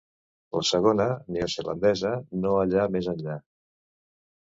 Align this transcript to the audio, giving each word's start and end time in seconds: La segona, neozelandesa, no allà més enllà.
La 0.55 0.63
segona, 0.69 1.05
neozelandesa, 1.37 2.17
no 2.43 2.57
allà 2.65 2.91
més 2.97 3.15
enllà. 3.17 3.41